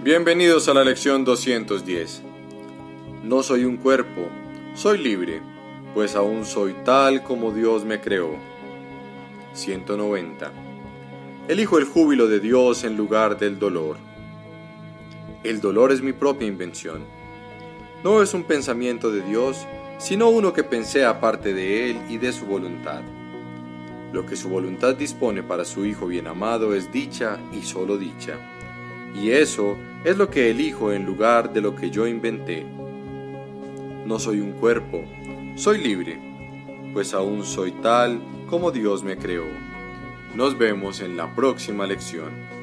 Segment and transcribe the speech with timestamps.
[0.00, 2.22] Bienvenidos a la lección 210.
[3.24, 4.28] No soy un cuerpo,
[4.76, 5.42] soy libre,
[5.92, 8.36] pues aún soy tal como Dios me creó.
[9.54, 10.52] 190.
[11.48, 13.96] Elijo el júbilo de Dios en lugar del dolor.
[15.42, 17.04] El dolor es mi propia invención.
[18.04, 19.66] No es un pensamiento de Dios,
[19.98, 23.02] sino uno que pensé aparte de Él y de su voluntad.
[24.12, 28.57] Lo que su voluntad dispone para su Hijo bien amado es dicha y solo dicha.
[29.14, 32.64] Y eso es lo que elijo en lugar de lo que yo inventé.
[34.06, 35.04] No soy un cuerpo,
[35.56, 36.18] soy libre,
[36.92, 39.44] pues aún soy tal como Dios me creó.
[40.34, 42.57] Nos vemos en la próxima lección.